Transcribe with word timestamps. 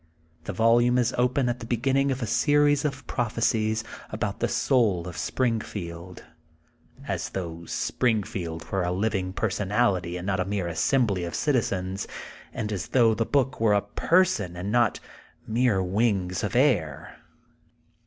The 0.45 0.51
volume 0.51 0.97
is 0.97 1.13
open 1.15 1.47
at 1.47 1.59
the 1.59 1.67
begin 1.67 1.93
ning 1.93 2.09
of 2.11 2.23
a 2.23 2.25
series 2.25 2.85
of 2.85 3.05
prophecies 3.05 3.83
about 4.09 4.39
the 4.39 4.47
soul 4.47 5.07
of 5.07 5.15
Springfield, 5.15 6.23
as 7.07 7.29
though 7.29 7.65
Springfield 7.65 8.65
were 8.71 8.81
a 8.81 8.91
living 8.91 9.31
personality 9.31 10.17
and 10.17 10.25
not 10.25 10.39
a 10.39 10.45
mere 10.45 10.65
assembly 10.67 11.23
of 11.23 11.35
citizens, 11.35 12.07
and 12.51 12.71
as 12.71 12.87
though 12.87 13.13
the 13.13 13.27
book 13.27 13.61
were 13.61 13.73
a 13.75 13.81
per 13.83 14.25
son, 14.25 14.55
and 14.55 14.71
not 14.71 14.99
mere 15.45 15.83
wings 15.83 16.43
of 16.43 16.55
air. 16.55 17.17